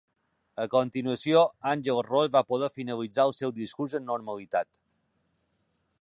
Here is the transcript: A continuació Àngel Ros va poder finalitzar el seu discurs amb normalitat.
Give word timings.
A 0.61 0.63
continuació 0.75 1.43
Àngel 1.73 2.01
Ros 2.07 2.33
va 2.37 2.43
poder 2.53 2.71
finalitzar 2.79 3.29
el 3.31 3.37
seu 3.43 3.53
discurs 3.61 3.97
amb 4.01 4.11
normalitat. 4.13 4.71